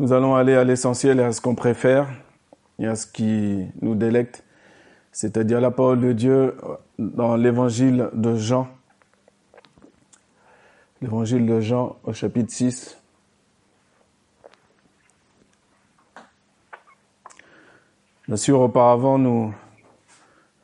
[0.00, 2.08] Nous allons aller à l'essentiel et à ce qu'on préfère
[2.80, 4.42] et à ce qui nous délecte,
[5.12, 6.56] c'est-à-dire la parole de Dieu
[6.98, 8.66] dans l'évangile de Jean.
[11.00, 12.98] L'évangile de Jean au chapitre 6.
[18.26, 19.54] Bien sûr, auparavant, nous,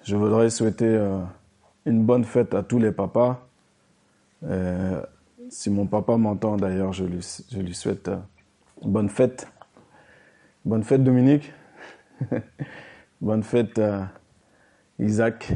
[0.02, 1.20] je voudrais souhaiter euh,
[1.86, 3.46] une bonne fête à tous les papas.
[4.42, 5.00] Euh,
[5.50, 8.16] si mon papa m'entend d'ailleurs, je lui, souhaite euh,
[8.82, 9.46] Bonne fête.
[10.64, 11.52] Bonne fête Dominique.
[13.20, 14.02] Bonne fête euh,
[14.98, 15.52] Isaac.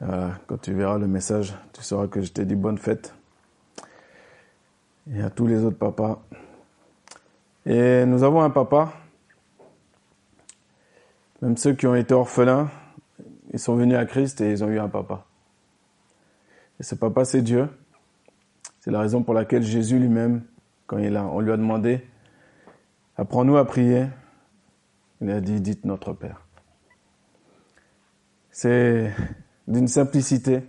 [0.00, 3.14] Euh, quand tu verras le message, tu sauras que je t'ai dit bonne fête.
[5.12, 6.22] Et à tous les autres papas.
[7.66, 8.94] Et nous avons un papa.
[11.42, 12.70] Même ceux qui ont été orphelins,
[13.52, 15.26] ils sont venus à Christ et ils ont eu un papa.
[16.80, 17.68] Et ce papa, c'est Dieu.
[18.80, 20.42] C'est la raison pour laquelle Jésus lui-même
[20.86, 22.06] quand on lui a demandé,
[23.16, 24.06] apprends-nous à prier,
[25.20, 26.40] il a dit, dites notre Père.
[28.50, 29.12] C'est
[29.66, 30.62] d'une simplicité.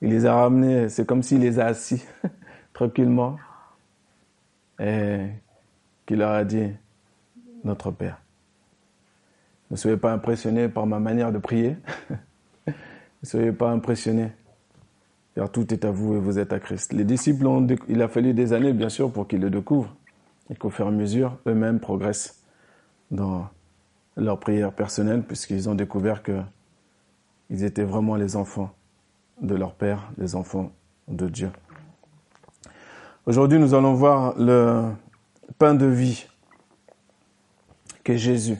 [0.00, 2.04] Il les a ramenés, c'est comme s'il les a assis
[2.72, 3.38] tranquillement
[4.78, 5.26] et
[6.06, 6.70] qu'il leur a dit,
[7.64, 8.20] notre Père.
[9.70, 11.76] Ne soyez pas impressionnés par ma manière de prier.
[12.66, 12.72] ne
[13.22, 14.30] soyez pas impressionnés
[15.34, 16.92] car tout est à vous et vous êtes à Christ.
[16.92, 19.94] Les disciples, ont, il a fallu des années, bien sûr, pour qu'ils le découvrent,
[20.50, 22.42] et qu'au fur et à mesure, eux-mêmes progressent
[23.10, 23.48] dans
[24.16, 26.40] leur prière personnelle, puisqu'ils ont découvert que
[27.50, 28.74] ils étaient vraiment les enfants
[29.40, 30.72] de leur Père, les enfants
[31.08, 31.50] de Dieu.
[33.26, 34.90] Aujourd'hui, nous allons voir le
[35.58, 36.26] pain de vie
[38.02, 38.58] qu'est Jésus.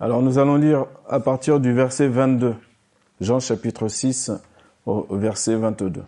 [0.00, 2.54] Alors nous allons lire à partir du verset 22,
[3.20, 4.30] Jean chapitre 6
[4.86, 6.04] au verset 22.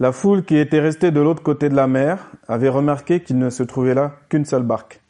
[0.00, 3.48] La foule qui était restée de l'autre côté de la mer avait remarqué qu'il ne
[3.48, 5.00] se trouvait là qu'une seule barque,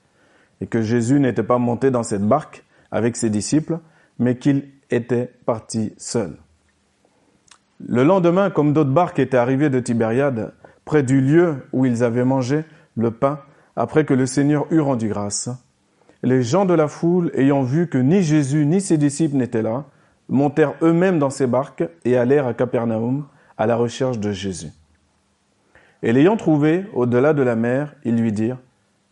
[0.61, 3.79] et que Jésus n'était pas monté dans cette barque avec ses disciples,
[4.19, 6.37] mais qu'il était parti seul.
[7.81, 10.53] Le lendemain, comme d'autres barques étaient arrivées de Tibériade,
[10.87, 12.65] près du lieu où ils avaient mangé
[12.97, 13.41] le pain
[13.75, 15.51] après que le Seigneur eut rendu grâce.
[16.23, 19.85] Les gens de la foule, ayant vu que ni Jésus ni ses disciples n'étaient là,
[20.31, 23.27] montèrent eux-mêmes dans ces barques et allèrent à Capernaum
[23.59, 24.71] à la recherche de Jésus.
[26.03, 28.59] Et l'ayant trouvé au-delà de la mer, ils lui dirent,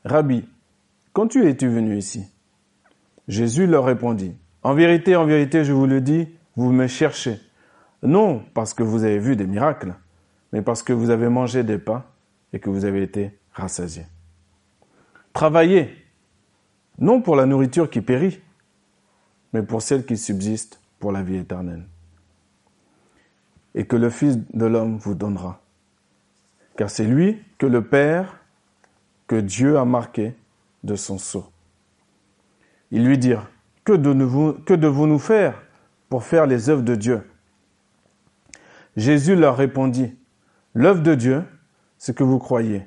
[0.05, 0.49] Rabbi,
[1.13, 2.25] quand tu es-tu venu ici?
[3.29, 7.41] Jésus leur répondit, En vérité, en vérité, je vous le dis, vous me cherchez,
[8.03, 9.95] non parce que vous avez vu des miracles,
[10.55, 12.05] mais parce que vous avez mangé des pains
[12.53, 14.07] et que vous avez été rassasiés.
[15.33, 15.93] Travaillez,
[17.01, 18.41] non pour la nourriture qui périt,
[19.53, 21.85] mais pour celle qui subsiste pour la vie éternelle.
[23.75, 25.61] Et que le Fils de l'homme vous donnera.
[26.77, 28.39] Car c'est lui que le Père,
[29.27, 30.37] que Dieu a marqué
[30.85, 31.51] de son sceau.
[32.93, 33.51] Ils lui dirent,
[33.83, 35.61] que devons-nous faire
[36.09, 37.29] pour faire les œuvres de Dieu?
[38.97, 40.15] Jésus leur répondit,
[40.75, 41.45] L'œuvre de Dieu,
[41.99, 42.87] c'est que vous croyez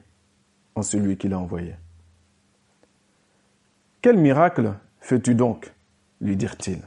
[0.76, 1.76] en celui qui l'a envoyé.
[4.02, 5.74] Quel miracle fais-tu donc
[6.20, 6.82] lui dirent-ils,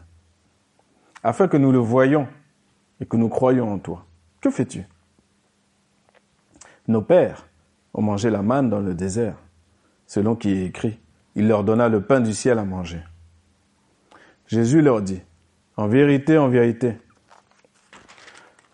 [1.23, 2.29] afin que nous le voyions
[3.01, 4.05] et que nous croyions en toi.
[4.41, 4.85] Que fais-tu?
[6.89, 7.47] Nos pères
[7.95, 9.37] ont mangé la manne dans le désert,
[10.07, 10.99] selon qui est écrit,
[11.35, 13.01] il leur donna le pain du ciel à manger.
[14.47, 15.23] Jésus leur dit,
[15.77, 16.99] en vérité, en vérité,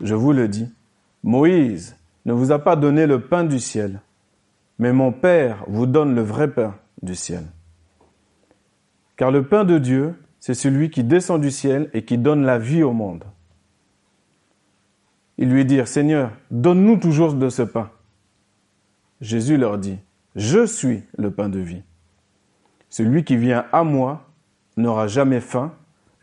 [0.01, 0.73] je vous le dis,
[1.23, 4.01] Moïse ne vous a pas donné le pain du ciel,
[4.79, 7.45] mais mon Père vous donne le vrai pain du ciel.
[9.17, 12.59] Car le pain de Dieu, c'est celui qui descend du ciel et qui donne la
[12.59, 13.25] vie au monde.
[15.39, 17.91] Ils lui dirent, Seigneur, donne-nous toujours de ce pain.
[19.21, 19.99] Jésus leur dit,
[20.35, 21.83] Je suis le pain de vie.
[22.91, 24.29] Celui qui vient à moi
[24.77, 25.73] n'aura jamais faim,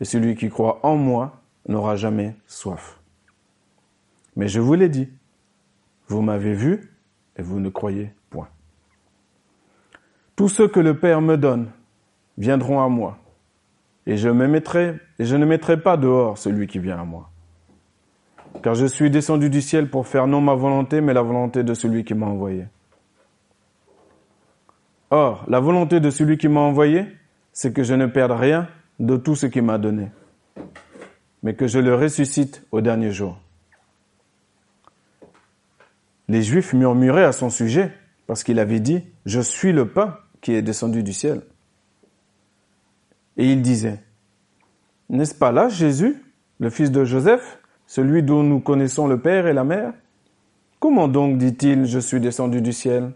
[0.00, 3.00] et celui qui croit en moi n'aura jamais soif.
[4.36, 5.08] Mais je vous l'ai dit,
[6.08, 6.90] vous m'avez vu
[7.36, 8.48] et vous ne croyez point.
[10.36, 11.70] Tous ceux que le Père me donne
[12.36, 13.18] viendront à moi,
[14.06, 17.30] et je me mettrai, et je ne mettrai pas dehors celui qui vient à moi.
[18.62, 21.74] Car je suis descendu du ciel pour faire non ma volonté, mais la volonté de
[21.74, 22.66] celui qui m'a envoyé.
[25.10, 27.06] Or, la volonté de celui qui m'a envoyé,
[27.52, 28.68] c'est que je ne perde rien
[28.98, 30.10] de tout ce qu'il m'a donné,
[31.42, 33.38] mais que je le ressuscite au dernier jour.
[36.28, 37.92] Les Juifs murmuraient à son sujet
[38.26, 41.42] parce qu'il avait dit, je suis le pain qui est descendu du ciel.
[43.36, 44.00] Et il disait,
[45.10, 46.22] N'est-ce pas là Jésus,
[46.60, 49.92] le fils de Joseph, celui dont nous connaissons le Père et la Mère?
[50.80, 53.12] Comment donc, dit-il, je suis descendu du ciel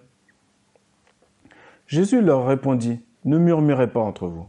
[1.87, 4.47] Jésus leur répondit, Ne murmurez pas entre vous.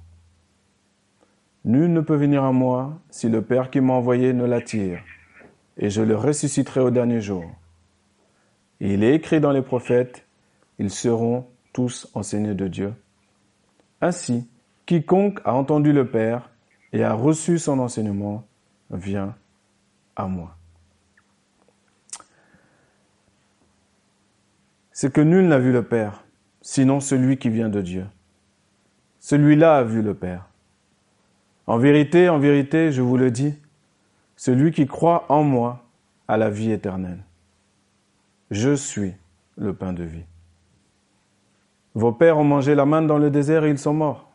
[1.65, 5.01] Nul ne peut venir à moi si le Père qui m'a envoyé ne l'attire,
[5.77, 7.45] et je le ressusciterai au dernier jour.
[8.79, 10.25] Il est écrit dans les prophètes,
[10.77, 12.93] ils seront tous enseignés de Dieu.
[14.01, 14.47] Ainsi,
[14.85, 16.49] quiconque a entendu le Père
[16.93, 18.45] et a reçu son enseignement
[18.89, 19.35] vient
[20.15, 20.55] à moi.
[24.91, 26.23] C'est que nul n'a vu le Père,
[26.61, 28.05] sinon celui qui vient de Dieu.
[29.19, 30.49] Celui-là a vu le Père.
[31.67, 33.53] En vérité, en vérité, je vous le dis,
[34.35, 35.85] celui qui croit en moi
[36.27, 37.23] a la vie éternelle.
[38.51, 39.13] Je suis
[39.57, 40.25] le pain de vie.
[41.93, 44.31] Vos pères ont mangé la manne dans le désert et ils sont morts.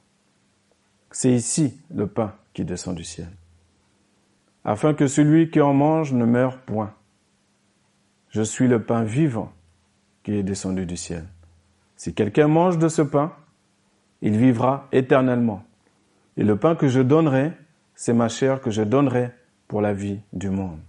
[1.11, 3.29] C'est ici le pain qui descend du ciel,
[4.65, 6.93] afin que celui qui en mange ne meure point.
[8.31, 9.53] Je suis le pain vivant
[10.23, 11.25] qui est descendu du ciel.
[11.97, 13.33] Si quelqu'un mange de ce pain,
[14.23, 15.65] il vivra éternellement.
[16.37, 17.53] Et le pain que je donnerai,
[17.95, 19.31] c'est ma chair que je donnerai
[19.69, 20.81] pour la vie du monde.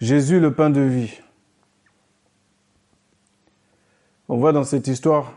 [0.00, 1.20] Jésus, le pain de vie.
[4.28, 5.34] On voit dans cette histoire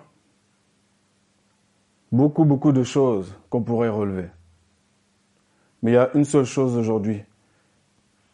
[2.14, 4.30] beaucoup, beaucoup de choses qu'on pourrait relever.
[5.82, 7.24] Mais il y a une seule chose aujourd'hui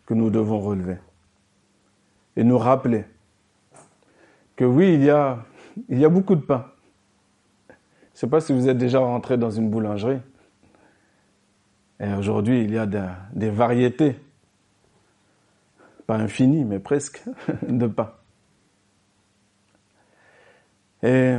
[0.06, 0.98] que nous devons relever
[2.36, 3.06] et nous rappeler
[4.56, 5.46] que oui, il y a,
[6.10, 6.66] beaucoup de pain.
[7.70, 10.20] Je ne sais pas si vous êtes déjà rentré dans une boulangerie.
[12.00, 14.16] Et aujourd'hui, il y a des variétés
[16.10, 17.22] pas infini, mais presque,
[17.62, 18.12] de pain.
[21.04, 21.36] Et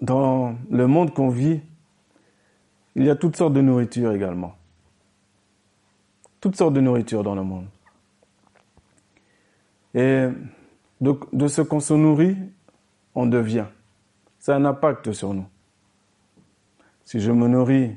[0.00, 1.60] dans le monde qu'on vit,
[2.94, 4.56] il y a toutes sortes de nourriture également.
[6.40, 7.66] Toutes sortes de nourriture dans le monde.
[9.92, 10.26] Et
[11.02, 12.38] de, de ce qu'on se nourrit,
[13.14, 13.66] on devient.
[14.48, 15.46] A un impact sur nous.
[17.04, 17.94] Si je me nourris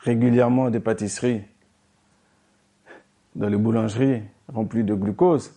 [0.00, 1.44] régulièrement des pâtisseries,
[3.34, 5.52] dans les boulangeries, rempli de glucose,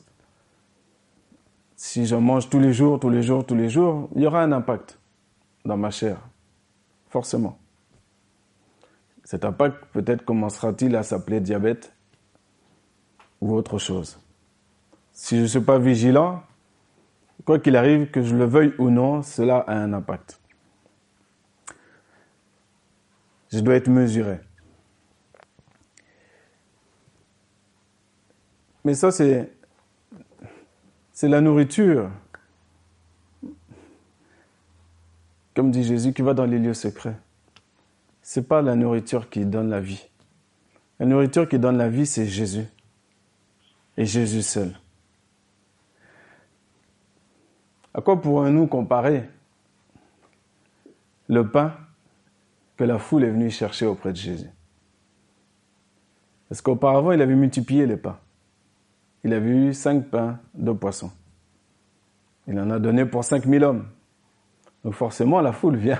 [1.75, 4.42] si j'en mange tous les jours, tous les jours, tous les jours, il y aura
[4.42, 5.00] un impact
[5.63, 6.18] dans ma chair,
[7.10, 7.57] forcément.
[9.24, 11.94] Cet impact peut-être commencera-t-il à s'appeler diabète
[13.42, 14.19] ou autre chose.
[15.12, 16.42] Si je ne suis pas vigilant,
[17.45, 20.40] quoi qu'il arrive, que je le veuille ou non, cela a un impact.
[23.51, 24.40] Je dois être mesuré.
[28.88, 29.51] Mais ça, c'est,
[31.22, 32.10] la nourriture.
[35.54, 37.18] Comme dit Jésus, qui va dans les lieux secrets.
[38.22, 40.07] C'est pas la nourriture qui donne la vie.
[41.01, 42.66] La nourriture qui donne la vie, c'est Jésus.
[43.98, 44.74] Et Jésus seul.
[47.94, 49.30] À quoi pourrions-nous comparer
[51.28, 51.75] le pain
[52.78, 54.50] que la foule est venue chercher auprès de Jésus?
[56.48, 58.18] Parce qu'auparavant, il avait multiplié les pains
[59.27, 61.12] il avait eu cinq pains, de poissons.
[62.47, 63.85] Il en a donné pour cinq mille hommes.
[64.85, 66.00] Donc forcément, la foule vient.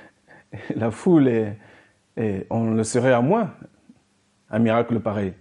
[0.74, 1.58] la foule est,
[2.16, 3.52] et on le serait à moins,
[4.48, 5.34] un miracle pareil.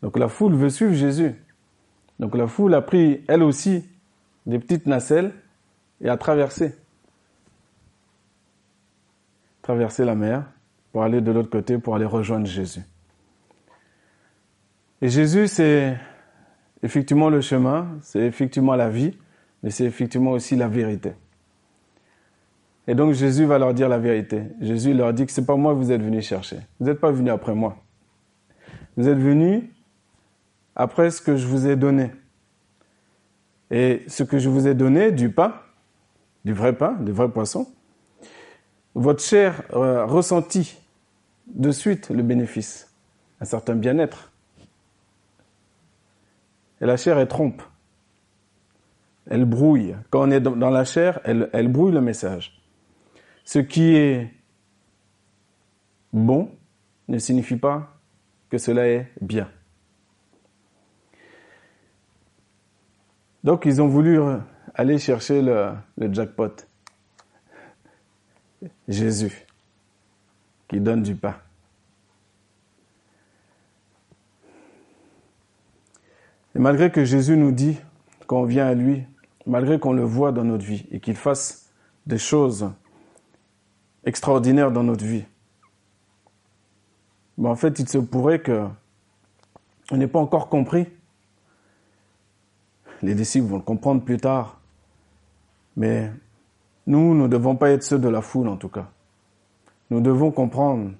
[0.00, 1.34] Donc la foule veut suivre Jésus.
[2.18, 3.86] Donc la foule a pris, elle aussi,
[4.46, 5.34] des petites nacelles
[6.00, 6.74] et a traversé.
[9.60, 10.44] Traversé la mer
[10.90, 12.80] pour aller de l'autre côté, pour aller rejoindre Jésus.
[15.02, 15.96] Et Jésus, c'est
[16.82, 19.16] effectivement le chemin, c'est effectivement la vie,
[19.62, 21.12] mais c'est effectivement aussi la vérité.
[22.86, 24.42] Et donc Jésus va leur dire la vérité.
[24.60, 26.56] Jésus leur dit que c'est pas moi que vous êtes venus chercher.
[26.78, 27.76] Vous n'êtes pas venus après moi.
[28.96, 29.64] Vous êtes venus
[30.74, 32.10] après ce que je vous ai donné.
[33.70, 35.54] Et ce que je vous ai donné, du pain,
[36.44, 37.68] du vrai pain, du vrai poisson,
[38.94, 40.76] votre chair euh, ressentit
[41.46, 42.92] de suite le bénéfice,
[43.40, 44.29] un certain bien-être.
[46.80, 47.62] Et la chair, elle trompe.
[49.28, 49.96] Elle brouille.
[50.10, 52.60] Quand on est dans la chair, elle, brouille le message.
[53.44, 54.32] Ce qui est
[56.12, 56.50] bon
[57.08, 57.96] ne signifie pas
[58.48, 59.48] que cela est bien.
[63.44, 64.18] Donc ils ont voulu
[64.74, 65.72] aller chercher le,
[66.12, 66.66] jackpot.
[68.88, 69.46] Jésus,
[70.68, 71.36] qui donne du pain.
[76.54, 77.78] Et malgré que Jésus nous dit,
[78.26, 79.04] quand on vient à lui,
[79.46, 81.70] malgré qu'on le voit dans notre vie et qu'il fasse
[82.06, 82.70] des choses
[84.04, 85.24] extraordinaires dans notre vie,
[87.38, 88.66] mais en fait, il se pourrait que
[89.90, 90.86] on n'ait pas encore compris.
[93.02, 94.60] Les disciples vont le comprendre plus tard.
[95.76, 96.12] Mais
[96.86, 98.90] nous, nous ne devons pas être ceux de la foule, en tout cas.
[99.88, 100.92] Nous devons comprendre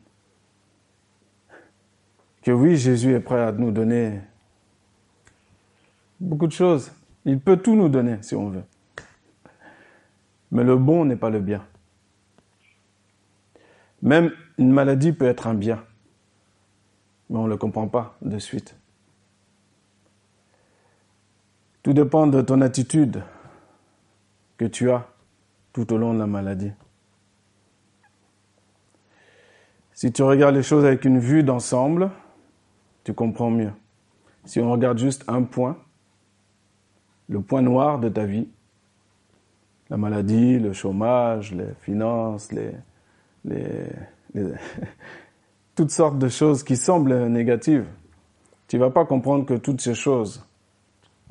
[2.42, 4.20] que oui, Jésus est prêt à nous donner
[6.20, 6.92] beaucoup de choses.
[7.24, 8.64] Il peut tout nous donner si on veut.
[10.52, 11.64] Mais le bon n'est pas le bien.
[14.02, 15.84] Même une maladie peut être un bien,
[17.28, 18.76] mais on ne le comprend pas de suite.
[21.82, 23.22] Tout dépend de ton attitude
[24.56, 25.06] que tu as
[25.72, 26.72] tout au long de la maladie.
[29.92, 32.10] Si tu regardes les choses avec une vue d'ensemble,
[33.04, 33.72] tu comprends mieux.
[34.44, 35.76] Si on regarde juste un point,
[37.30, 38.48] le point noir de ta vie,
[39.88, 42.72] la maladie, le chômage, les finances, les,
[45.74, 47.86] toutes sortes de choses qui semblent négatives,
[48.68, 50.44] tu vas pas comprendre que toutes ces choses,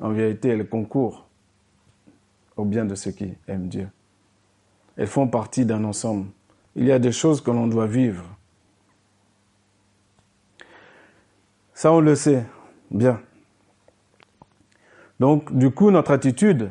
[0.00, 1.26] en vérité, elles concourent
[2.56, 3.88] au bien de ceux qui aiment Dieu.
[4.96, 6.26] Elles font partie d'un ensemble.
[6.76, 8.24] Il y a des choses que l'on doit vivre.
[11.74, 12.44] Ça, on le sait
[12.90, 13.20] bien.
[15.20, 16.70] Donc, du coup, notre attitude,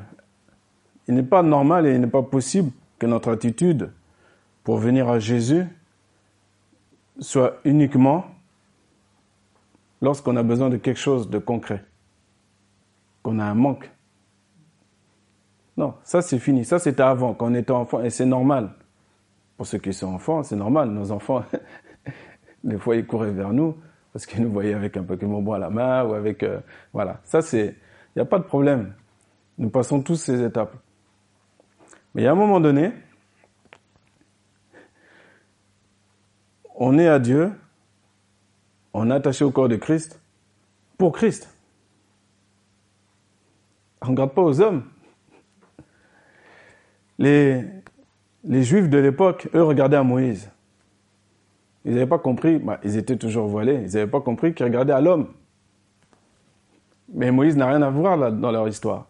[1.07, 3.91] il n'est pas normal et il n'est pas possible que notre attitude
[4.63, 5.65] pour venir à Jésus
[7.19, 8.25] soit uniquement
[10.01, 11.83] lorsqu'on a besoin de quelque chose de concret,
[13.21, 13.91] qu'on a un manque.
[15.77, 16.65] Non, ça c'est fini.
[16.65, 18.71] Ça c'était avant, quand on était enfant, et c'est normal.
[19.57, 20.89] Pour ceux qui sont enfants, c'est normal.
[20.89, 21.43] Nos enfants,
[22.63, 23.75] des fois, ils couraient vers nous
[24.11, 26.41] parce qu'ils nous voyaient avec un Pokémon bon à la main ou avec...
[26.41, 26.59] Euh,
[26.93, 27.75] voilà, ça c'est
[28.15, 28.93] il n'y a pas de problème.
[29.57, 30.75] Nous passons tous ces étapes.
[32.13, 32.91] Mais il y a un moment donné,
[36.75, 37.51] on est à Dieu,
[38.93, 40.19] on est attaché au corps de Christ
[40.97, 41.53] pour Christ.
[44.01, 44.83] On ne regarde pas aux hommes.
[47.19, 47.65] Les,
[48.45, 50.49] Juifs de l'époque, eux, regardaient à Moïse.
[51.83, 54.93] Ils n'avaient pas compris, bah, ils étaient toujours voilés, ils n'avaient pas compris qu'ils regardaient
[54.93, 55.27] à l'homme.
[57.13, 59.07] Mais Moïse n'a rien à voir là, dans leur histoire.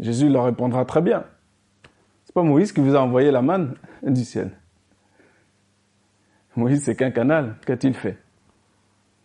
[0.00, 1.24] Jésus leur répondra très bien.
[2.24, 4.50] C'est pas Moïse qui vous a envoyé la manne du ciel.
[6.56, 7.56] Moïse, c'est qu'un canal.
[7.64, 8.18] Qu'a-t-il fait?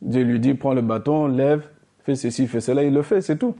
[0.02, 1.68] Dieu lui dit, prends le bâton, lève,
[2.04, 3.56] fais ceci, fais cela, il le fait, c'est tout.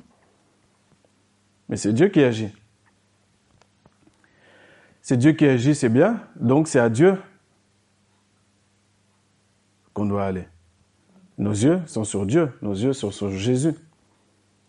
[1.70, 2.54] Mais c'est Dieu qui agit.
[5.02, 7.18] C'est Dieu qui agit, c'est bien, donc c'est à Dieu
[9.94, 10.48] qu'on doit aller.
[11.38, 13.74] Nos yeux sont sur Dieu, nos yeux sont sur Jésus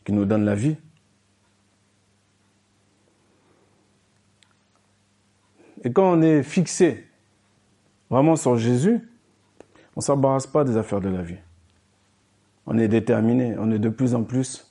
[0.05, 0.77] qui nous donne la vie.
[5.83, 7.07] Et quand on est fixé
[8.09, 9.01] vraiment sur Jésus,
[9.97, 11.37] on ne s'embarrasse pas des affaires de la vie.
[12.67, 14.71] On est déterminé, on est de plus en plus.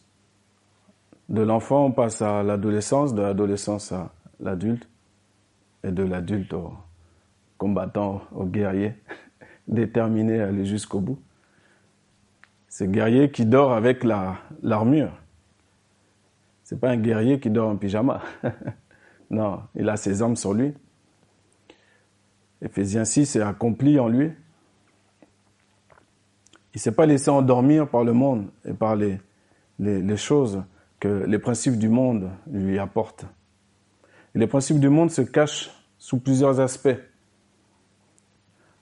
[1.30, 4.88] De l'enfant, on passe à l'adolescence, de l'adolescence à l'adulte,
[5.84, 6.74] et de l'adulte au
[7.58, 8.96] combattant, au guerrier,
[9.68, 11.20] déterminé à aller jusqu'au bout.
[12.68, 15.12] C'est guerrier qui dort avec l'armure.
[16.64, 18.22] C'est pas un guerrier qui dort en pyjama.
[19.30, 20.74] non, il a ses armes sur lui.
[22.62, 24.32] Éphésiens 6 est accompli en lui.
[26.74, 29.20] Il s'est pas laissé endormir par le monde et par les,
[29.80, 30.64] les, choses
[31.00, 33.26] que les principes du monde lui apportent.
[34.34, 36.98] Les principes du monde se cachent sous plusieurs aspects.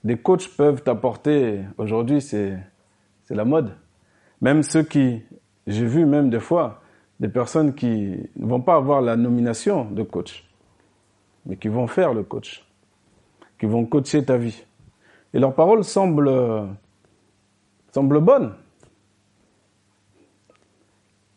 [0.04, 2.58] Des coachs peuvent apporter, aujourd'hui c'est
[3.28, 3.76] la mode.
[4.40, 5.22] Même ceux qui,
[5.66, 6.81] j'ai vu même des fois,
[7.22, 10.44] des personnes qui ne vont pas avoir la nomination de coach,
[11.46, 12.66] mais qui vont faire le coach,
[13.60, 14.64] qui vont coacher ta vie.
[15.32, 16.68] Et leurs paroles semblent,
[17.94, 18.56] bonnes.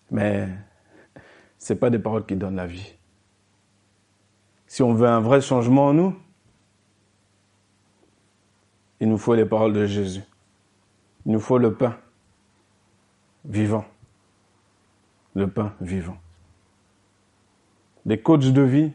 [0.09, 0.49] Mais
[1.59, 2.95] ce pas des paroles qui donnent la vie.
[4.65, 6.15] Si on veut un vrai changement en nous,
[8.99, 10.23] il nous faut les paroles de Jésus.
[11.27, 11.95] Il nous faut le pain
[13.45, 13.85] vivant
[15.35, 16.17] le pain vivant.
[18.05, 18.91] Des coachs de vie,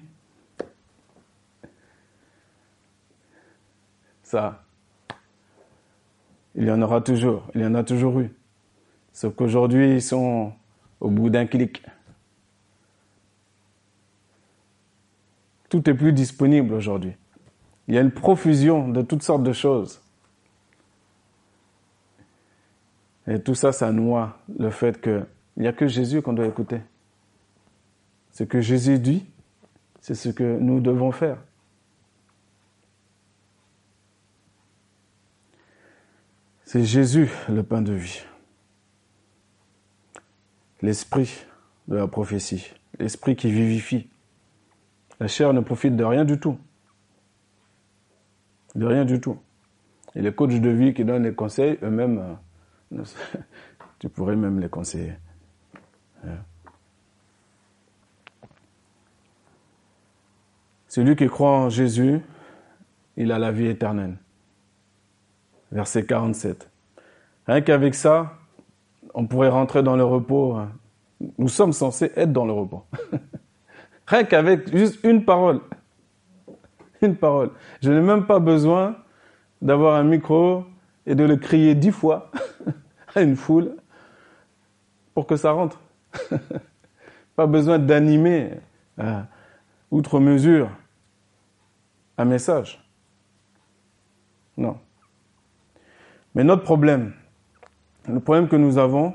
[4.22, 4.64] ça,
[6.54, 8.32] il y en aura toujours, il y en a toujours eu.
[9.12, 10.52] Sauf qu'aujourd'hui, ils sont
[11.00, 11.82] au bout d'un clic.
[15.68, 17.16] Tout est plus disponible aujourd'hui.
[17.86, 20.00] Il y a une profusion de toutes sortes de choses.
[23.26, 25.24] Et tout ça, ça noie le fait que
[25.56, 26.80] il n'y a que Jésus qu'on doit écouter.
[28.32, 29.26] Ce que Jésus dit,
[30.00, 31.38] c'est ce que nous devons faire.
[36.64, 38.22] C'est Jésus le pain de vie.
[40.82, 41.44] L'esprit
[41.88, 42.72] de la prophétie.
[42.98, 44.08] L'esprit qui vivifie.
[45.18, 46.58] La chair ne profite de rien du tout.
[48.76, 49.38] De rien du tout.
[50.14, 52.38] Et les coachs de vie qui donnent les conseils, eux-mêmes,
[52.92, 53.04] euh,
[53.98, 55.14] tu pourrais même les conseiller.
[60.90, 62.20] Celui qui croit en Jésus,
[63.16, 64.16] il a la vie éternelle.
[65.70, 66.68] Verset 47.
[67.46, 68.38] Rien qu'avec ça,
[69.14, 70.54] on pourrait rentrer dans le repos.
[70.56, 70.72] Hein.
[71.38, 72.84] Nous sommes censés être dans le repos.
[74.08, 75.60] Rien qu'avec juste une parole.
[77.02, 77.52] Une parole.
[77.80, 78.96] Je n'ai même pas besoin
[79.62, 80.64] d'avoir un micro
[81.06, 82.30] et de le crier dix fois
[83.14, 83.76] à une foule
[85.14, 85.80] pour que ça rentre.
[87.36, 88.50] pas besoin d'animer
[88.98, 89.22] euh,
[89.90, 90.70] outre mesure
[92.18, 92.84] un message.
[94.56, 94.78] Non.
[96.34, 97.14] Mais notre problème,
[98.06, 99.14] le problème que nous avons,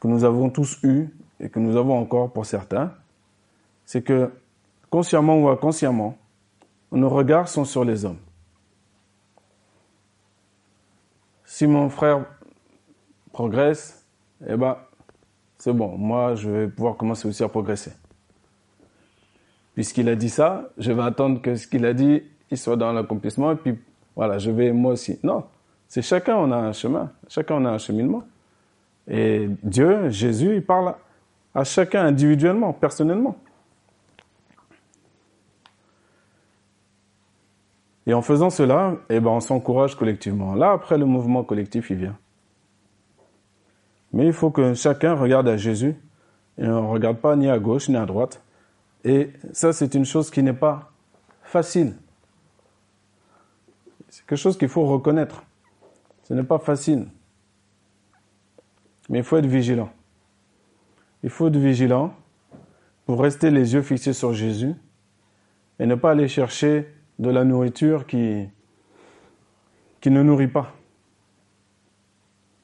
[0.00, 1.08] que nous avons tous eu
[1.40, 2.94] et que nous avons encore pour certains,
[3.84, 4.32] c'est que
[4.90, 6.16] consciemment ou inconsciemment,
[6.92, 8.20] nos regards sont sur les hommes.
[11.44, 12.24] Si mon frère
[13.32, 14.06] progresse,
[14.46, 14.76] eh ben,
[15.62, 17.92] c'est bon, moi je vais pouvoir commencer aussi à progresser
[19.74, 22.92] puisqu'il a dit ça, je vais attendre que ce qu'il a dit, il soit dans
[22.92, 23.78] l'accomplissement, et puis
[24.14, 25.18] voilà, je vais moi aussi.
[25.22, 25.44] Non,
[25.88, 28.24] c'est chacun, on a un chemin, chacun, on a un cheminement.
[29.08, 30.94] Et Dieu, Jésus, il parle
[31.54, 33.36] à chacun individuellement, personnellement.
[38.06, 40.54] Et en faisant cela, eh ben, on s'encourage collectivement.
[40.54, 42.18] Là, après, le mouvement collectif, il vient.
[44.12, 45.96] Mais il faut que chacun regarde à Jésus.
[46.58, 48.42] Et on ne regarde pas ni à gauche ni à droite.
[49.04, 50.92] Et ça, c'est une chose qui n'est pas
[51.42, 51.96] facile.
[54.08, 55.42] C'est quelque chose qu'il faut reconnaître.
[56.24, 57.08] Ce n'est pas facile.
[59.08, 59.90] Mais il faut être vigilant.
[61.22, 62.14] Il faut être vigilant
[63.06, 64.74] pour rester les yeux fixés sur Jésus
[65.78, 66.86] et ne pas aller chercher
[67.18, 68.48] de la nourriture qui,
[70.04, 70.72] ne nourrit pas.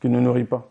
[0.01, 0.71] Qui ne nourrit pas.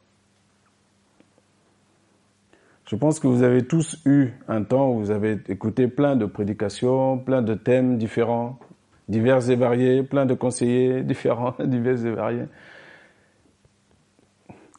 [2.87, 6.25] Je pense que vous avez tous eu un temps où vous avez écouté plein de
[6.25, 8.57] prédications, plein de thèmes différents,
[9.09, 12.45] divers et variés, plein de conseillers différents, divers et variés.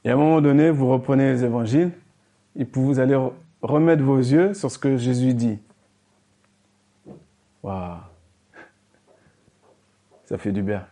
[0.04, 1.90] Et à un moment donné, vous reprenez les évangiles
[2.56, 3.18] et vous allez
[3.60, 5.58] remettre vos yeux sur ce que Jésus dit.
[7.62, 7.98] Waouh!
[10.24, 10.86] Ça fait du bien.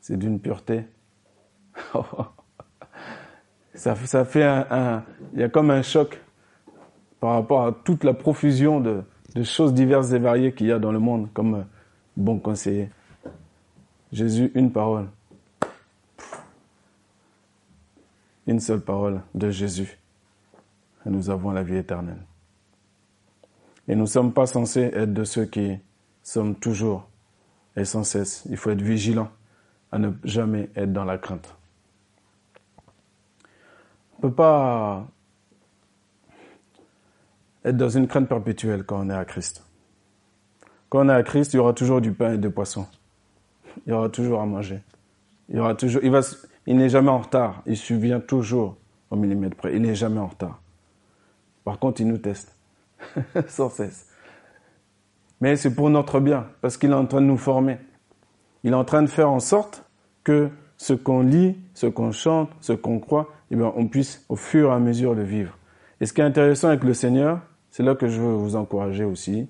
[0.00, 0.84] C'est d'une pureté.
[3.76, 6.20] ça, fait un, il y a comme un choc
[7.20, 9.02] par rapport à toute la profusion de,
[9.42, 11.66] choses diverses et variées qu'il y a dans le monde comme
[12.16, 12.88] bon conseiller.
[14.12, 15.08] Jésus, une parole.
[18.46, 19.98] Une seule parole de Jésus.
[21.04, 22.22] Nous avons la vie éternelle.
[23.88, 25.76] Et nous ne sommes pas censés être de ceux qui
[26.22, 27.08] sommes toujours
[27.76, 28.44] et sans cesse.
[28.48, 29.28] Il faut être vigilant
[29.92, 31.56] à ne jamais être dans la crainte.
[34.18, 35.06] On ne peut pas
[37.64, 39.64] être dans une crainte perpétuelle quand on est à Christ.
[40.88, 42.86] Quand on est à Christ, il y aura toujours du pain et des poissons.
[43.86, 44.80] Il y aura toujours à manger.
[45.48, 46.02] Il toujours,
[46.66, 47.62] il n'est jamais en retard.
[47.66, 48.76] Il subvient toujours
[49.10, 49.74] au millimètre près.
[49.74, 50.60] Il n'est jamais en retard.
[51.64, 52.56] Par contre, il nous teste.
[53.48, 54.08] Sans cesse.
[55.40, 56.46] Mais c'est pour notre bien.
[56.62, 57.78] Parce qu'il est en train de nous former.
[58.64, 59.84] Il est en train de faire en sorte
[60.24, 64.36] que ce qu'on lit, ce qu'on chante, ce qu'on croit, eh bien, on puisse au
[64.36, 65.56] fur et à mesure le vivre.
[66.00, 69.04] Et ce qui est intéressant avec le Seigneur, c'est là que je veux vous encourager
[69.04, 69.48] aussi,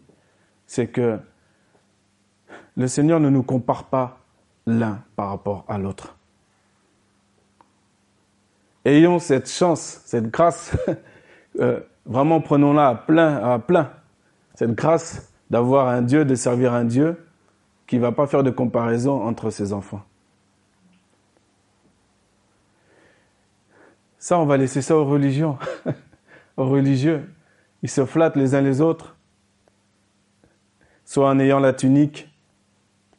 [0.66, 1.18] c'est que
[2.76, 4.18] le Seigneur ne nous compare pas
[4.66, 6.16] l'un par rapport à l'autre.
[8.84, 10.76] Ayons cette chance, cette grâce,
[11.60, 13.90] euh, vraiment prenons-la à plein, à plein,
[14.54, 17.16] cette grâce d'avoir un Dieu, de servir un Dieu
[17.86, 20.02] qui ne va pas faire de comparaison entre ses enfants.
[24.26, 25.56] Ça, on va laisser ça aux religions,
[26.56, 27.32] aux religieux.
[27.84, 29.14] Ils se flattent les uns les autres,
[31.04, 32.28] soit en ayant la tunique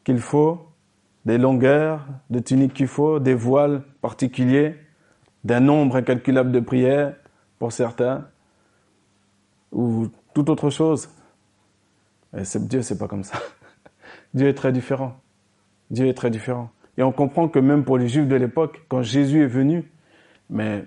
[0.04, 0.68] qu'il faut,
[1.24, 4.76] des longueurs de tunique qu'il faut, des voiles particuliers,
[5.44, 7.14] d'un nombre incalculable de prières
[7.58, 8.28] pour certains,
[9.72, 11.08] ou toute autre chose.
[12.36, 13.38] Et Dieu, c'est pas comme ça.
[14.34, 15.18] Dieu est très différent.
[15.90, 16.68] Dieu est très différent.
[16.98, 19.90] Et on comprend que même pour les Juifs de l'époque, quand Jésus est venu,
[20.50, 20.84] mais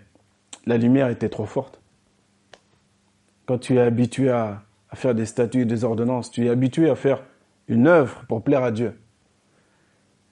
[0.65, 1.79] la lumière était trop forte.
[3.45, 4.61] quand tu es habitué à,
[4.93, 7.23] faire des statuts et des ordonnances, tu es habitué à faire
[7.67, 8.97] une œuvre pour plaire à Dieu.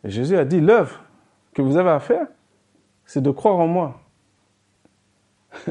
[0.04, 1.02] Et Jésus a dit, l'œuvre
[1.54, 2.28] que vous avez à faire,
[3.06, 4.02] c'est de croire en moi.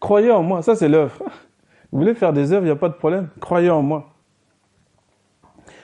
[0.00, 1.24] Croyez en moi, ça c'est l'œuvre.
[1.92, 3.28] Vous voulez faire des œuvres, il n'y a pas de problème.
[3.40, 4.14] Croyez en moi.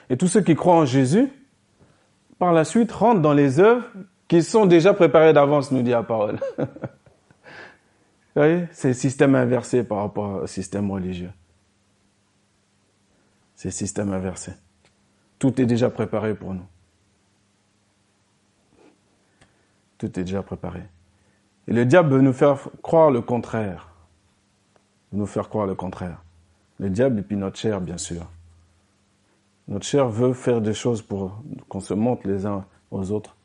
[0.09, 1.29] Et tous ceux qui croient en Jésus,
[2.39, 3.85] par la suite, rentrent dans les œuvres
[4.27, 6.39] qui sont déjà préparées d'avance, nous dit la parole.
[8.37, 11.31] Voyez, c'est le système inversé par rapport au système religieux.
[13.55, 14.53] C'est le système inversé.
[15.39, 16.65] Tout est déjà préparé pour nous.
[19.97, 20.83] Tout est déjà préparé.
[21.67, 23.89] Et le diable veut nous faire croire le contraire.
[25.11, 26.21] Veut nous faire croire le contraire.
[26.77, 28.29] Le diable et puis notre chair, bien sûr.
[29.67, 33.35] Notre chair veut faire des choses pour qu'on se montre les uns aux autres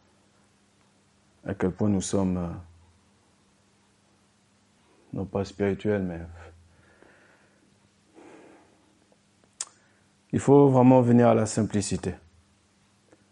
[1.44, 2.48] à quel point nous sommes, euh,
[5.12, 6.20] non pas spirituels, mais
[10.32, 12.14] il faut vraiment venir à la simplicité.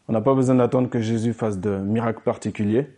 [0.09, 2.89] On n'a pas besoin d'attendre que Jésus fasse de miracles particuliers.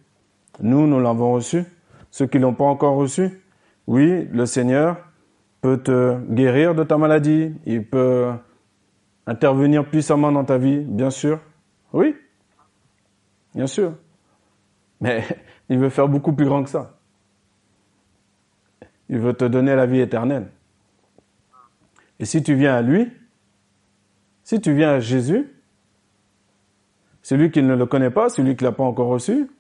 [0.61, 1.65] Nous, nous l'avons reçu.
[2.11, 3.43] Ceux qui ne l'ont pas encore reçu,
[3.87, 4.97] oui, le Seigneur
[5.61, 8.33] peut te guérir de ta maladie, il peut
[9.27, 11.39] intervenir puissamment dans ta vie, bien sûr.
[11.93, 12.17] Oui,
[13.55, 13.95] bien sûr.
[15.01, 15.25] Mais
[15.69, 16.99] il veut faire beaucoup plus grand que ça.
[19.09, 20.51] Il veut te donner la vie éternelle.
[22.19, 23.11] Et si tu viens à lui,
[24.45, 25.53] si tu viens à Jésus,
[27.23, 29.51] celui qui ne le connaît pas, celui qui l'a pas encore reçu,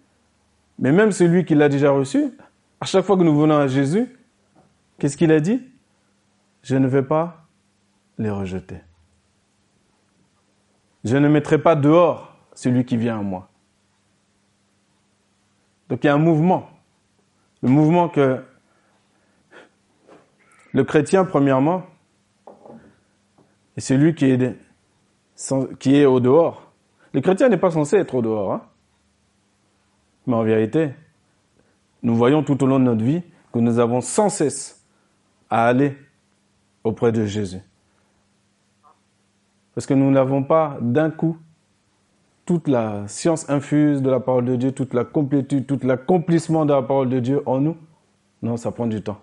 [0.78, 2.33] mais même celui qui l'a déjà reçu,
[2.81, 4.09] à chaque fois que nous venons à Jésus,
[4.98, 5.62] qu'est-ce qu'il a dit?
[6.62, 7.46] Je ne vais pas
[8.18, 8.81] les rejeter.
[11.05, 13.48] Je ne mettrai pas dehors celui qui vient à moi.
[15.88, 16.70] Donc il y a un mouvement.
[17.62, 18.42] Le mouvement que
[20.72, 21.82] le chrétien, premièrement,
[23.76, 24.56] est celui qui est,
[25.78, 26.72] qui est au dehors.
[27.12, 28.52] Le chrétien n'est pas censé être au dehors.
[28.52, 28.62] Hein.
[30.26, 30.90] Mais en vérité,
[32.02, 34.85] nous voyons tout au long de notre vie que nous avons sans cesse
[35.50, 35.96] à aller
[36.85, 37.61] auprès de Jésus.
[39.74, 41.37] Parce que nous n'avons pas d'un coup
[42.44, 46.72] toute la science infuse de la parole de Dieu, toute la complétude, tout l'accomplissement de
[46.72, 47.76] la parole de Dieu en nous.
[48.42, 49.20] Non, ça prend du temps.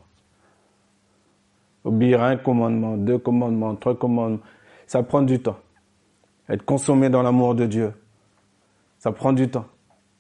[1.84, 4.40] Obéir un commandement, deux commandements, trois commandements,
[4.86, 5.58] ça prend du temps.
[6.50, 7.94] Être consommé dans l'amour de Dieu,
[8.98, 9.66] ça prend du temps.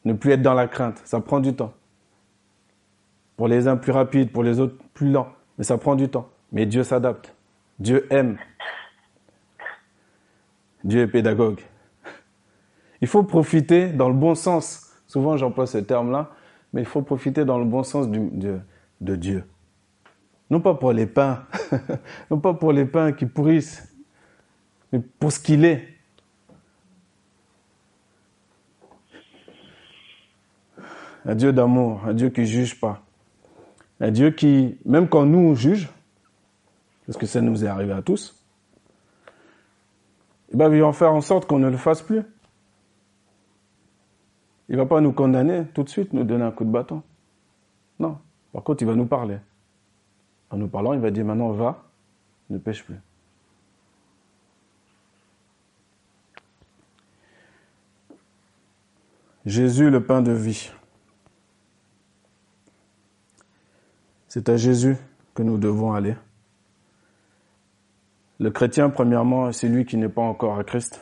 [0.05, 1.73] Ne plus être dans la crainte, ça prend du temps.
[3.35, 6.29] Pour les uns plus rapides, pour les autres plus lents, mais ça prend du temps.
[6.51, 7.33] Mais Dieu s'adapte.
[7.79, 8.37] Dieu aime.
[10.83, 11.59] Dieu est pédagogue.
[13.01, 14.93] Il faut profiter dans le bon sens.
[15.07, 16.31] Souvent j'emploie ce terme-là,
[16.73, 19.43] mais il faut profiter dans le bon sens de Dieu.
[20.49, 21.45] Non pas pour les pains,
[22.31, 23.87] non pas pour les pains qui pourrissent,
[24.91, 25.87] mais pour ce qu'il est.
[31.25, 33.03] Un Dieu d'amour, un Dieu qui juge pas.
[33.99, 35.89] Un Dieu qui, même quand nous on juge,
[37.05, 38.39] parce que ça nous est arrivé à tous,
[40.51, 42.23] il va faire en sorte qu'on ne le fasse plus.
[44.69, 47.03] Il va pas nous condamner tout de suite, nous donner un coup de bâton.
[47.99, 48.17] Non.
[48.53, 49.37] Par contre, il va nous parler.
[50.49, 51.83] En nous parlant, il va dire maintenant va,
[52.49, 52.99] ne pêche plus.
[59.45, 60.71] Jésus, le pain de vie.
[64.27, 64.95] C'est à Jésus
[65.33, 66.15] que nous devons aller.
[68.39, 71.01] Le chrétien, premièrement, c'est lui qui n'est pas encore à Christ.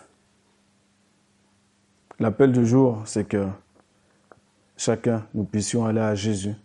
[2.19, 3.47] L'appel du jour, c'est que
[4.75, 6.55] chacun, nous puissions aller à Jésus,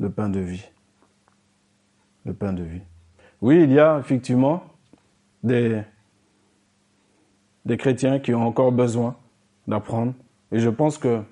[0.00, 0.64] le pain de vie.
[2.28, 2.82] Le pain de vie.
[3.40, 4.62] Oui, il y a effectivement
[5.42, 5.82] des,
[7.78, 9.16] chrétiens qui ont encore besoin
[9.66, 10.12] d'apprendre.
[10.52, 11.22] Et je pense que,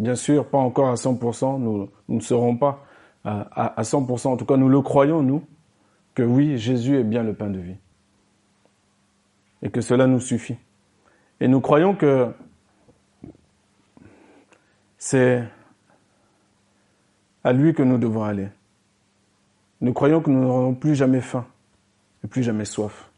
[0.00, 2.84] bien sûr, pas encore à 100%, nous, ne serons pas
[3.22, 5.44] à, à 100%, en tout cas nous le croyons, nous,
[6.14, 7.76] que oui, Jésus est bien le pain de vie.
[9.62, 10.56] Et que cela nous suffit.
[11.38, 12.32] Et nous croyons que
[14.98, 15.44] c'est
[17.44, 18.48] à lui que nous devons aller.
[19.80, 21.46] Nous croyons que nous n'aurons plus jamais faim
[22.24, 23.10] et plus jamais soif.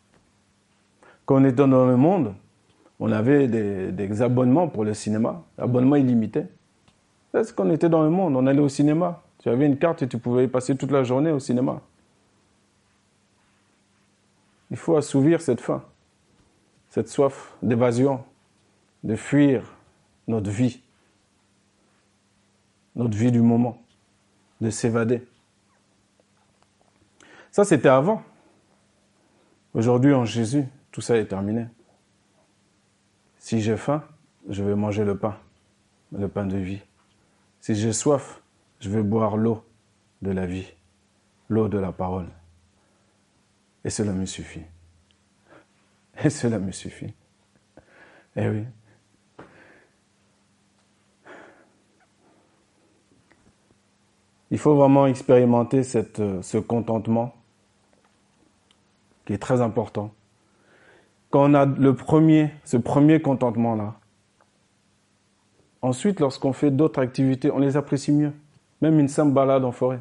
[1.24, 2.34] Quand on était dans le monde,
[3.00, 6.44] on avait des, abonnements pour le cinéma, abonnements illimités.
[7.32, 9.22] C'est qu'on était dans le monde, on allait au cinéma.
[9.38, 11.80] Tu avais une carte et tu pouvais passer toute la journée au cinéma.
[14.70, 15.84] Il faut assouvir cette faim,
[16.90, 18.24] cette soif d'évasion,
[19.04, 19.62] de fuir
[20.26, 20.82] notre vie,
[22.96, 23.78] notre vie du moment,
[24.60, 25.27] de s'évader.
[27.58, 28.22] Ça, c'était avant.
[29.74, 31.66] Aujourd'hui, en Jésus, tout ça est terminé.
[33.38, 34.04] Si j'ai faim,
[34.48, 35.36] je vais manger le pain,
[36.12, 36.80] le pain de vie.
[37.60, 38.40] Si j'ai soif,
[38.78, 39.64] je vais boire l'eau
[40.22, 40.72] de la vie,
[41.48, 42.28] l'eau de la parole.
[43.84, 44.62] Et cela me suffit.
[46.22, 47.12] Et cela me suffit.
[48.36, 48.64] Eh oui.
[54.52, 57.34] Il faut vraiment expérimenter euh, ce contentement
[59.28, 60.14] qui est très important.
[61.28, 63.96] Quand on a le premier, ce premier contentement-là,
[65.82, 68.32] ensuite, lorsqu'on fait d'autres activités, on les apprécie mieux.
[68.80, 70.00] Même une simple balade en forêt,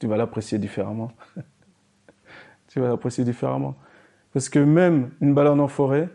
[0.00, 1.12] tu vas l'apprécier différemment.
[2.68, 3.76] tu vas l'apprécier différemment.
[4.32, 6.08] Parce que même une balade en forêt,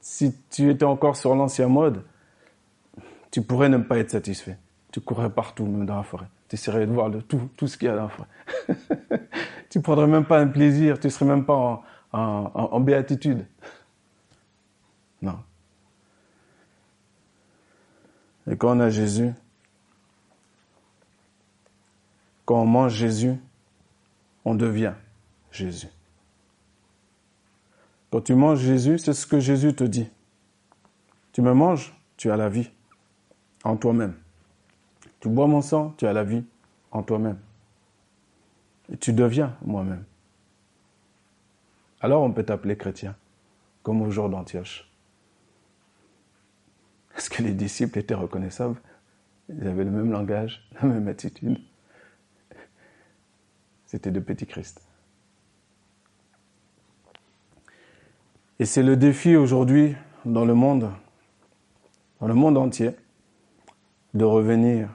[0.00, 2.02] si tu étais encore sur l'ancien mode,
[3.30, 4.58] tu pourrais ne pas être satisfait.
[4.90, 6.26] Tu courrais partout, même dans la forêt.
[6.48, 9.20] Tu essaierais de voir tout, tout ce qu'il y a dans la forêt.
[9.74, 11.82] tu prendrais même pas un plaisir, tu serais même pas
[12.12, 13.44] en béatitude.
[15.20, 15.36] Non.
[18.48, 19.32] Et quand on a Jésus,
[22.44, 23.34] quand on mange Jésus,
[24.44, 24.92] on devient
[25.50, 25.88] Jésus.
[28.12, 30.08] Quand tu manges Jésus, c'est ce que Jésus te dit.
[31.32, 32.70] Tu me manges, tu as la vie
[33.64, 34.14] en toi-même.
[35.18, 36.44] Tu bois mon sang, tu as la vie
[36.92, 37.40] en toi-même.
[39.00, 40.04] Tu deviens moi-même.
[42.00, 43.16] Alors on peut t'appeler chrétien,
[43.82, 44.90] comme au jour d'Antioche.
[47.16, 48.80] Est-ce que les disciples étaient reconnaissables?
[49.48, 51.58] Ils avaient le même langage, la même attitude.
[53.86, 54.82] C'était de petits Christ.
[58.58, 59.94] Et c'est le défi aujourd'hui
[60.24, 60.90] dans le monde,
[62.20, 62.92] dans le monde entier,
[64.14, 64.88] de revenir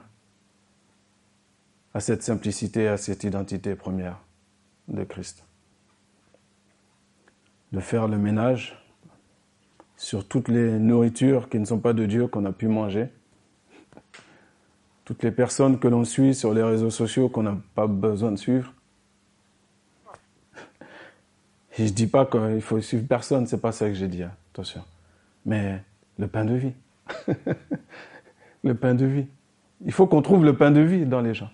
[1.94, 4.18] à cette simplicité, à cette identité première
[4.88, 5.44] de Christ.
[7.72, 8.76] De faire le ménage
[9.96, 13.08] sur toutes les nourritures qui ne sont pas de Dieu qu'on a pu manger,
[15.04, 18.36] toutes les personnes que l'on suit sur les réseaux sociaux qu'on n'a pas besoin de
[18.36, 18.72] suivre.
[21.78, 24.32] Et je dis pas qu'il faut suivre personne, c'est pas ça que j'ai dit, hein,
[24.52, 24.82] attention.
[25.44, 25.82] Mais
[26.18, 26.72] le pain de vie.
[28.64, 29.26] le pain de vie.
[29.84, 31.50] Il faut qu'on trouve le pain de vie dans les gens.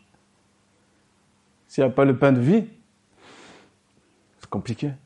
[1.69, 2.65] S'il n'y a pas le pain de vie,
[4.41, 4.91] c'est compliqué.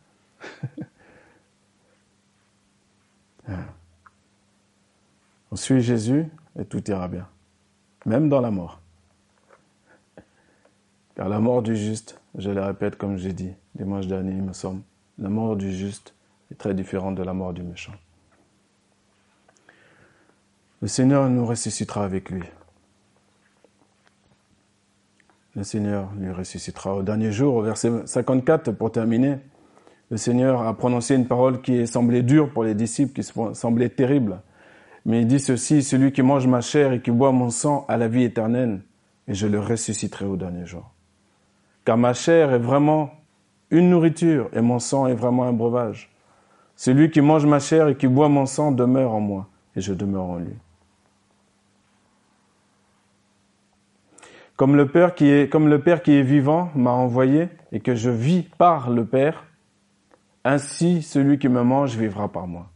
[5.53, 6.27] On suit Jésus
[6.59, 7.29] et tout ira bien,
[8.07, 8.81] même dans la mort.
[11.17, 14.53] Car la mort du juste, je le répète comme j'ai dit dimanche dernier, il me
[14.53, 14.83] semble,
[15.19, 16.15] la mort du juste
[16.53, 17.95] est très différente de la mort du méchant.
[20.83, 22.45] Le Seigneur nous ressuscitera avec lui
[25.57, 27.57] le Seigneur lui ressuscitera au dernier jour.
[27.57, 29.39] Au verset 54, pour terminer,
[30.11, 34.41] le Seigneur a prononcé une parole qui semblait dure pour les disciples, qui semblait terrible.
[35.07, 37.97] Mais il dit ceci, celui qui mange ma chair et qui boit mon sang a
[37.97, 38.83] la vie éternelle,
[39.29, 40.91] et je le ressusciterai au dernier jour.
[41.85, 43.11] Car ma chair est vraiment
[43.71, 46.11] une nourriture, et mon sang est vraiment un breuvage.
[46.77, 49.95] Celui qui mange ma chair et qui boit mon sang demeure en moi, et je
[49.95, 50.55] demeure en lui.
[54.61, 57.95] Comme le Père qui est, comme le Père qui est vivant m'a envoyé et que
[57.95, 59.47] je vis par le Père,
[60.45, 62.69] ainsi celui qui me mange vivra par moi.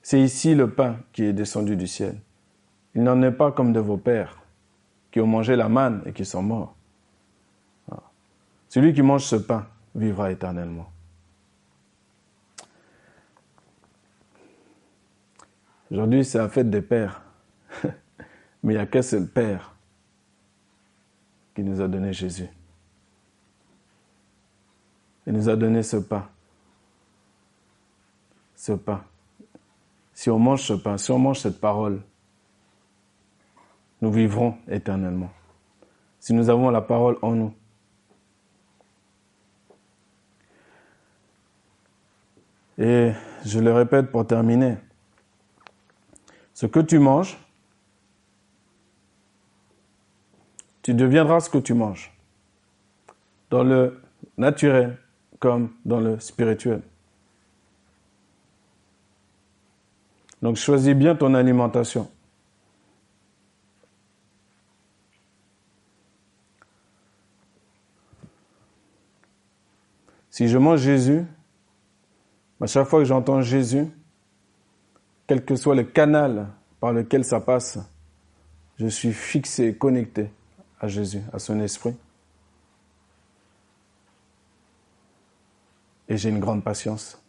[0.00, 2.14] C'est ici le pain qui est descendu du ciel.
[2.94, 4.38] Il n'en est pas comme de vos pères
[5.10, 6.76] qui ont mangé la manne et qui sont morts.
[8.68, 10.92] Celui qui mange ce pain vivra éternellement.
[15.90, 17.20] Aujourd'hui, c'est la fête des pères.
[18.62, 19.74] Mais il n'y a qu'un seul père
[21.58, 22.48] qui nous a donné Jésus.
[25.26, 26.24] Il nous a donné ce pain.
[28.54, 29.02] Ce pain.
[30.12, 32.00] Si on mange ce pain, si on mange cette parole,
[34.00, 35.32] nous vivrons éternellement.
[36.20, 37.54] Si nous avons la parole en nous.
[42.78, 43.10] Et
[43.44, 44.76] je le répète pour terminer,
[46.54, 47.36] ce que tu manges,
[50.88, 52.10] tu deviendras ce que tu manges,
[53.50, 54.00] dans le
[54.38, 54.96] naturel
[55.38, 56.80] comme dans le spirituel.
[60.40, 62.10] Donc choisis bien ton alimentation.
[70.30, 71.22] Si je mange Jésus,
[72.62, 73.88] à chaque fois que j'entends Jésus,
[75.26, 76.48] quel que soit le canal
[76.80, 77.78] par lequel ça passe,
[78.78, 80.30] je suis fixé, connecté
[80.80, 81.94] à Jésus, à son esprit.
[86.08, 87.20] Et j'ai une grande patience.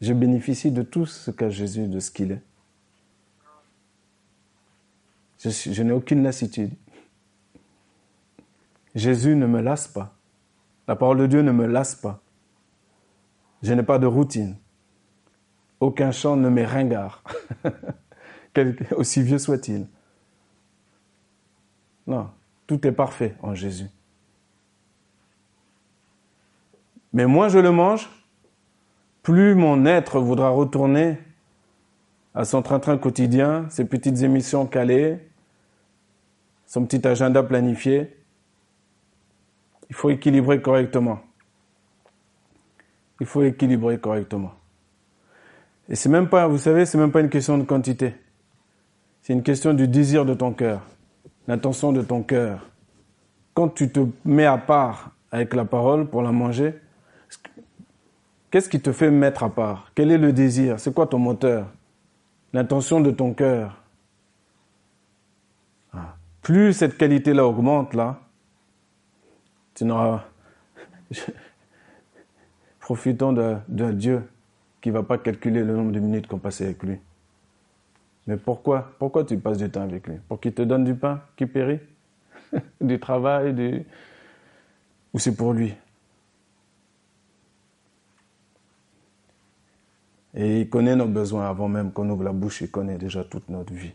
[0.00, 2.42] Je bénéficie de tout ce qu'a Jésus, de ce qu'il est.
[5.38, 6.72] Je, n'ai aucune lassitude.
[8.94, 10.14] Jésus ne me lasse pas.
[10.88, 12.20] La parole de Dieu ne me lasse pas.
[13.62, 14.56] Je n'ai pas de routine.
[15.80, 17.22] Aucun chant ne m'est ringard,
[18.96, 19.86] aussi vieux soit-il.
[22.06, 22.30] Non,
[22.66, 23.88] tout est parfait en Jésus.
[27.12, 28.08] Mais moins je le mange,
[29.22, 31.18] plus mon être voudra retourner
[32.34, 35.18] à son train-train quotidien, ses petites émissions calées,
[36.66, 38.14] son petit agenda planifié.
[39.88, 41.20] Il faut équilibrer correctement.
[43.20, 44.52] Il faut équilibrer correctement.
[45.88, 48.14] Et c'est même pas, vous savez, c'est même pas une question de quantité.
[49.22, 50.82] C'est une question du désir de ton cœur,
[51.48, 52.66] l'intention de ton cœur.
[53.54, 56.74] Quand tu te mets à part avec la parole pour la manger,
[58.50, 59.90] qu'est-ce qui te fait mettre à part?
[59.94, 60.78] Quel est le désir?
[60.78, 61.66] C'est quoi ton moteur?
[62.52, 63.82] L'intention de ton cœur.
[65.92, 66.16] Ah.
[66.42, 68.20] Plus cette qualité-là augmente, là,
[69.74, 70.24] tu n'auras.
[72.80, 74.28] Profitons de, de Dieu
[74.80, 76.98] qui va pas calculer le nombre de minutes qu'on passe avec lui.
[78.26, 78.92] Mais pourquoi?
[78.98, 80.16] Pourquoi tu passes du temps avec lui?
[80.28, 81.80] Pour qu'il te donne du pain qui périt?
[82.80, 83.84] Du travail.
[85.12, 85.74] Ou c'est pour lui?
[90.34, 93.48] Et il connaît nos besoins avant même qu'on ouvre la bouche, il connaît déjà toute
[93.48, 93.94] notre vie.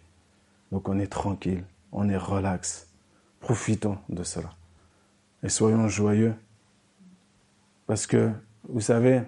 [0.71, 2.87] Donc on est tranquille, on est relax.
[3.39, 4.49] Profitons de cela.
[5.43, 6.33] Et soyons joyeux.
[7.85, 8.31] Parce que,
[8.69, 9.21] vous savez,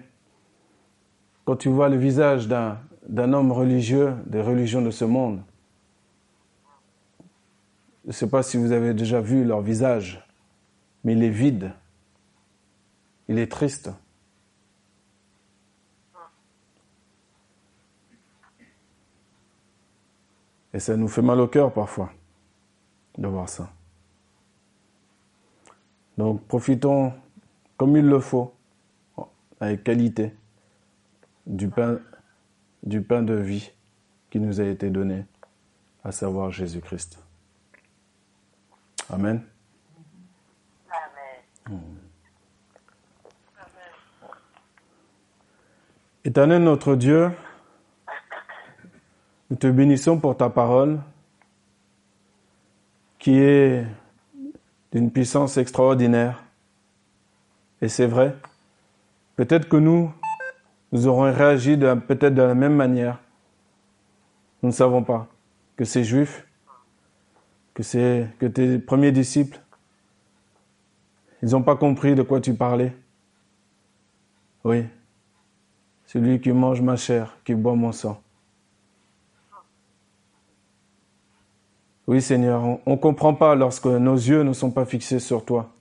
[1.44, 2.78] quand tu vois le visage d'un
[3.16, 5.42] homme religieux, des religions de ce monde,
[8.04, 10.26] je ne sais pas si vous avez déjà vu leur visage,
[11.04, 11.72] mais il est vide.
[13.28, 13.90] Il est triste.
[20.74, 22.12] Et ça nous fait mal au cœur parfois
[23.16, 23.70] de voir ça.
[26.18, 27.12] Donc profitons
[27.76, 28.52] comme il le faut,
[29.60, 30.34] avec qualité
[31.46, 31.98] du pain,
[32.84, 33.72] du pain de vie
[34.30, 35.24] qui nous a été donné,
[36.04, 37.18] à savoir Jésus-Christ.
[39.10, 39.42] Amen.
[41.66, 41.80] Amen.
[46.24, 47.30] Éternel notre Dieu,
[49.50, 51.00] nous te bénissons pour ta parole
[53.18, 53.86] qui est
[54.92, 56.44] d'une puissance extraordinaire.
[57.82, 58.36] Et c'est vrai,
[59.36, 60.12] peut-être que nous,
[60.94, 63.18] nous aurons réagi peut-être de la même manière.
[64.62, 65.26] Nous ne savons pas
[65.76, 66.46] que ces juifs,
[67.74, 67.82] que,
[68.38, 69.60] que tes premiers disciples,
[71.42, 72.94] ils n'ont pas compris de quoi tu parlais.
[74.62, 74.86] Oui,
[76.06, 78.22] celui qui mange ma chair, qui boit mon sang.
[82.06, 85.72] Oui Seigneur, on ne comprend pas lorsque nos yeux ne sont pas fixés sur toi,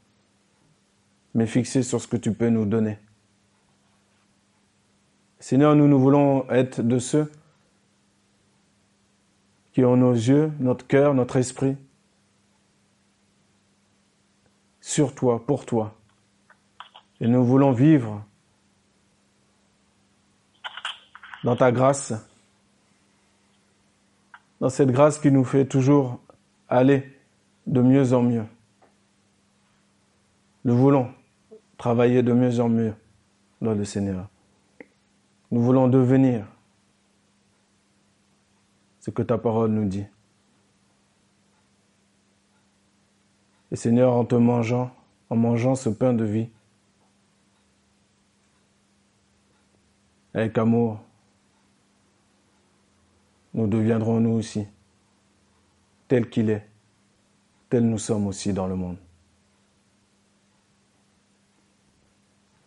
[1.36, 2.98] mais fixés sur ce que tu peux nous donner.
[5.44, 7.30] Seigneur, nous, nous voulons être de ceux
[9.74, 11.76] qui ont nos yeux, notre cœur, notre esprit
[14.80, 15.96] sur toi, pour toi.
[17.20, 18.24] Et nous voulons vivre
[21.44, 22.14] dans ta grâce,
[24.62, 26.22] dans cette grâce qui nous fait toujours
[26.70, 27.20] aller
[27.68, 28.46] de mieux en mieux.
[30.64, 31.14] Nous voulons
[31.78, 32.94] travailler de mieux en mieux
[33.62, 34.30] dans le Seigneur.
[35.54, 36.48] Nous voulons devenir
[39.00, 40.04] ce que ta parole nous dit.
[43.72, 44.90] Et Seigneur, en te mangeant,
[45.30, 46.50] en mangeant ce pain de vie,
[50.34, 51.00] avec amour,
[53.54, 54.66] nous deviendrons nous aussi,
[56.08, 56.68] tel qu'il est,
[57.70, 58.98] tel nous sommes aussi dans le monde.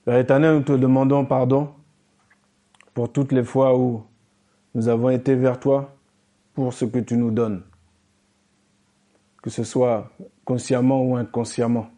[0.05, 1.76] Père nous te demandons pardon
[2.97, 4.07] pour toutes les fois où
[4.75, 5.95] nous avons été vers toi
[6.55, 7.63] pour ce que tu nous donnes,
[9.43, 10.11] que ce soit
[10.47, 11.91] consciemment ou inconsciemment.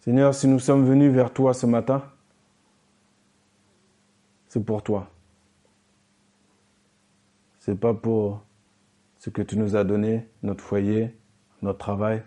[0.00, 2.02] Seigneur, si nous sommes venus vers toi ce matin,
[4.46, 5.08] c'est pour toi.
[7.58, 8.42] C'est pas pour
[9.16, 11.16] ce que tu nous as donné, notre foyer,
[11.62, 12.22] notre travail.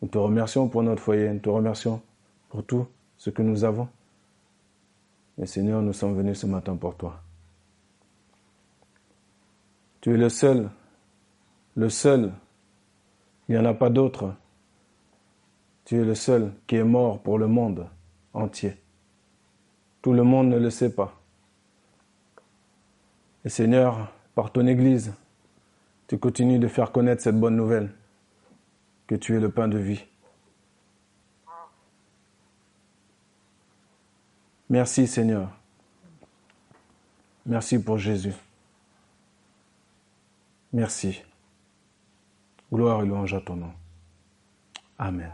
[0.00, 2.00] Nous te remercions pour notre foyer, nous te remercions
[2.48, 2.86] pour tout
[3.22, 3.88] ce que nous avons.
[5.38, 7.22] Mais Seigneur, nous sommes venus ce matin pour toi.
[10.00, 10.68] Tu es le seul,
[11.76, 12.32] le seul.
[13.48, 14.34] Il n'y en a pas d'autre.
[15.84, 17.86] Tu es le seul qui est mort pour le monde
[18.34, 18.76] entier.
[20.02, 21.14] Tout le monde ne le sait pas.
[23.44, 25.14] Et Seigneur, par ton Église,
[26.08, 27.92] tu continues de faire connaître cette bonne nouvelle,
[29.06, 30.02] que tu es le pain de vie.
[34.72, 35.50] Merci Seigneur.
[37.44, 38.32] Merci pour Jésus.
[40.72, 41.20] Merci.
[42.72, 43.72] Gloire et louange à ton nom.
[44.98, 45.30] Amen.